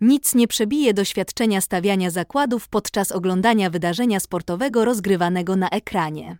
[0.00, 6.38] Nic nie przebije doświadczenia stawiania zakładów podczas oglądania wydarzenia sportowego rozgrywanego na ekranie.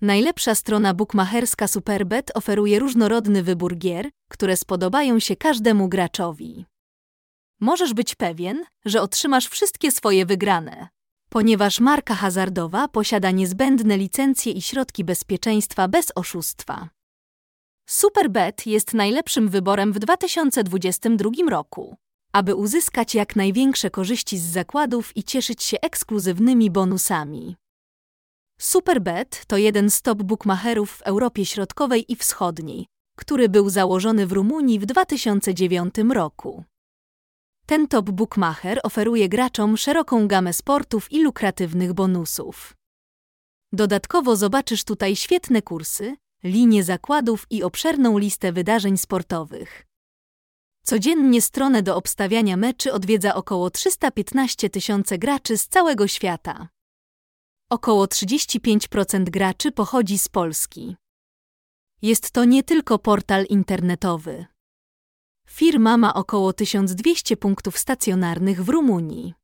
[0.00, 6.66] Najlepsza strona bukmacherska Superbet oferuje różnorodny wybór gier, które spodobają się każdemu graczowi.
[7.60, 10.88] Możesz być pewien, że otrzymasz wszystkie swoje wygrane,
[11.28, 16.88] ponieważ marka hazardowa posiada niezbędne licencje i środki bezpieczeństwa bez oszustwa.
[17.88, 21.96] Superbet jest najlepszym wyborem w 2022 roku,
[22.38, 27.56] aby uzyskać jak największe korzyści z zakładów i cieszyć się ekskluzywnymi bonusami.
[28.60, 34.32] Superbet to jeden z top bookmacherów w Europie Środkowej i Wschodniej, który był założony w
[34.32, 36.64] Rumunii w 2009 roku.
[37.66, 42.76] Ten top bookmacher oferuje graczom szeroką gamę sportów i lukratywnych bonusów.
[43.72, 49.87] Dodatkowo zobaczysz tutaj świetne kursy, linie zakładów i obszerną listę wydarzeń sportowych.
[50.88, 56.68] Codziennie stronę do obstawiania meczy odwiedza około 315 tysięcy graczy z całego świata.
[57.70, 60.96] Około 35% graczy pochodzi z Polski.
[62.02, 64.46] Jest to nie tylko portal internetowy.
[65.48, 69.34] Firma ma około 1200 punktów stacjonarnych w Rumunii.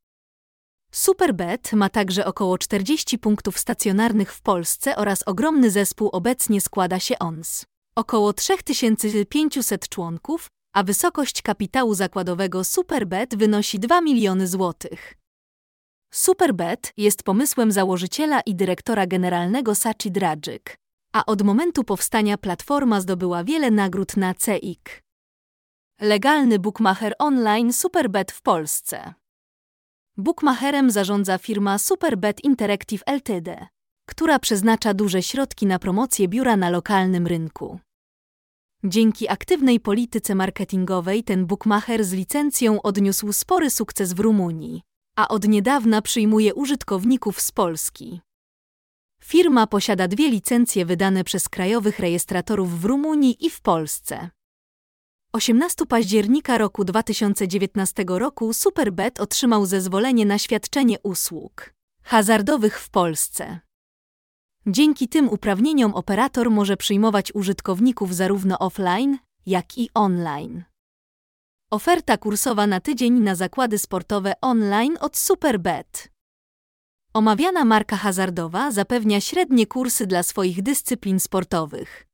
[0.93, 7.19] Superbet ma także około 40 punktów stacjonarnych w Polsce oraz ogromny zespół obecnie składa się
[7.19, 7.65] on z
[7.97, 15.15] około 3500 członków, a wysokość kapitału zakładowego Superbet wynosi 2 miliony złotych.
[16.13, 20.63] Superbet jest pomysłem założyciela i dyrektora generalnego Sachi Dragic,
[21.13, 25.03] a od momentu powstania platforma zdobyła wiele nagród na CIK.
[26.01, 29.15] Legalny bookmacher online Superbet w Polsce.
[30.17, 33.67] Bookmacherem zarządza firma Superbet Interactive Ltd.,
[34.07, 37.81] która przeznacza duże środki na promocję biura na lokalnym rynku.
[38.87, 44.83] Dzięki aktywnej polityce marketingowej ten bookmacher z licencją odniósł spory sukces w Rumunii,
[45.17, 48.21] a od niedawna przyjmuje użytkowników z Polski.
[49.23, 54.31] Firma posiada dwie licencje wydane przez krajowych rejestratorów w Rumunii i w Polsce.
[55.33, 63.61] 18 października roku 2019 roku Superbet otrzymał zezwolenie na świadczenie usług hazardowych w Polsce.
[64.67, 70.65] Dzięki tym uprawnieniom operator może przyjmować użytkowników zarówno offline, jak i online.
[71.71, 76.11] Oferta kursowa na tydzień na zakłady sportowe online od Superbet.
[77.15, 82.07] Omawiana marka hazardowa zapewnia średnie kursy dla swoich dyscyplin sportowych.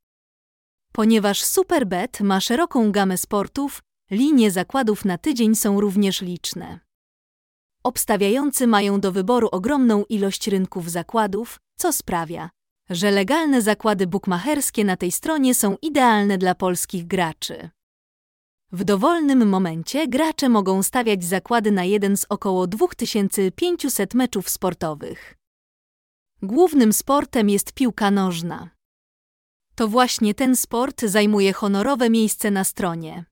[0.93, 6.81] Ponieważ Superbet ma szeroką gamę sportów, linie zakładów na tydzień są również liczne.
[7.85, 12.51] Obstawiający mają do wyboru ogromną ilość rynków zakładów, co sprawia,
[12.91, 17.71] że legalne zakłady bukmacherskie na tej stronie są idealne dla polskich graczy.
[18.73, 25.37] W dowolnym momencie gracze mogą stawiać zakłady na jeden z około 2500 meczów sportowych.
[26.43, 28.71] Głównym sportem jest piłka nożna.
[29.75, 33.25] To właśnie ten sport zajmuje honorowe miejsce na stronie.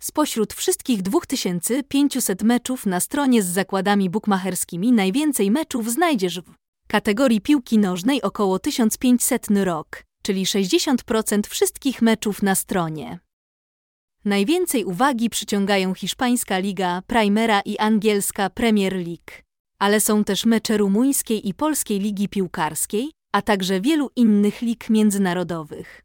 [0.00, 7.78] Spośród wszystkich 2500 meczów na stronie z zakładami bukmacherskimi najwięcej meczów znajdziesz w kategorii piłki
[7.78, 13.18] nożnej około 1500 rok, czyli 60% wszystkich meczów na stronie.
[14.24, 19.32] Najwięcej uwagi przyciągają hiszpańska liga Primera i angielska Premier League,
[19.78, 26.02] ale są też mecze rumuńskiej i polskiej ligi piłkarskiej, a także wielu innych lig międzynarodowych.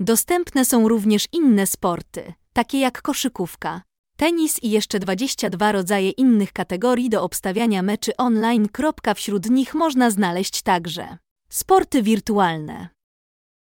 [0.00, 3.82] Dostępne są również inne sporty, takie jak koszykówka,
[4.18, 8.68] tenis i jeszcze 22 rodzaje innych kategorii do obstawiania meczy online.
[9.14, 11.18] Wśród nich można znaleźć także
[11.48, 12.88] sporty wirtualne.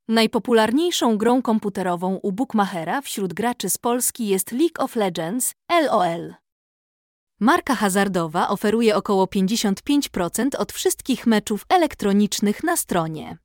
[0.08, 5.54] Najpopularniejszą grą komputerową u Bookmachera wśród graczy z Polski jest League of Legends
[5.86, 6.36] LOL.
[7.40, 13.38] Marka hazardowa oferuje około 55% od wszystkich meczów elektronicznych na stronie.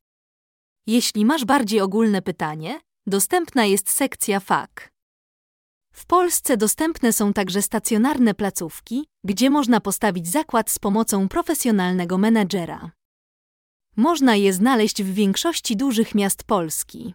[0.86, 4.91] Jeśli masz bardziej ogólne pytanie, dostępna jest sekcja FAQ.
[5.92, 12.90] W Polsce dostępne są także stacjonarne placówki, gdzie można postawić zakład z pomocą profesjonalnego menedżera.
[13.96, 17.14] Można je znaleźć w większości dużych miast Polski.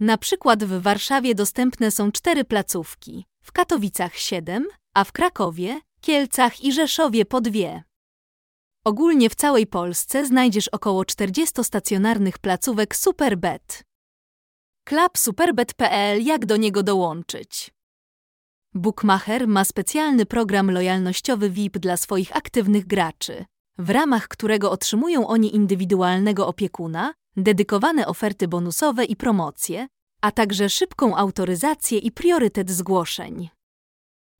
[0.00, 6.64] Na przykład w Warszawie dostępne są cztery placówki, w Katowicach siedem, a w Krakowie, Kielcach
[6.64, 7.82] i Rzeszowie po dwie.
[8.84, 13.84] Ogólnie w całej Polsce znajdziesz około 40 stacjonarnych placówek Superbet.
[14.84, 17.70] Klub superbet.pl jak do niego dołączyć?
[18.74, 23.44] Bookmacher ma specjalny program lojalnościowy VIP dla swoich aktywnych graczy,
[23.78, 29.86] w ramach którego otrzymują oni indywidualnego opiekuna, dedykowane oferty bonusowe i promocje,
[30.20, 33.48] a także szybką autoryzację i priorytet zgłoszeń.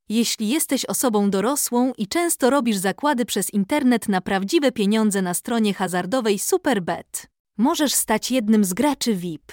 [0.08, 5.74] Jeśli jesteś osobą dorosłą i często robisz zakłady przez internet na prawdziwe pieniądze na stronie
[5.74, 7.26] hazardowej Superbet,
[7.58, 9.52] możesz stać jednym z graczy VIP.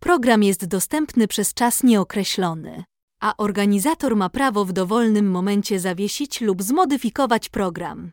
[0.00, 2.84] Program jest dostępny przez czas nieokreślony,
[3.22, 8.12] a organizator ma prawo w dowolnym momencie zawiesić lub zmodyfikować program.